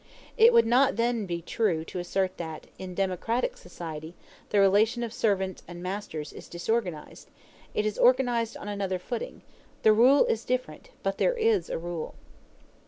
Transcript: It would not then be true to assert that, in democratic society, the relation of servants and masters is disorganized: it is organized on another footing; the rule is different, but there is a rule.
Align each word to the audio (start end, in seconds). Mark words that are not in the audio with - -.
It 0.35 0.51
would 0.51 0.65
not 0.65 0.95
then 0.95 1.27
be 1.27 1.43
true 1.43 1.85
to 1.85 1.99
assert 1.99 2.37
that, 2.37 2.65
in 2.79 2.95
democratic 2.95 3.55
society, 3.55 4.15
the 4.49 4.59
relation 4.59 5.03
of 5.03 5.13
servants 5.13 5.61
and 5.67 5.83
masters 5.83 6.33
is 6.33 6.47
disorganized: 6.47 7.29
it 7.75 7.85
is 7.85 7.99
organized 7.99 8.57
on 8.57 8.67
another 8.67 8.97
footing; 8.97 9.43
the 9.83 9.93
rule 9.93 10.25
is 10.25 10.43
different, 10.43 10.89
but 11.03 11.19
there 11.19 11.37
is 11.37 11.69
a 11.69 11.77
rule. 11.77 12.15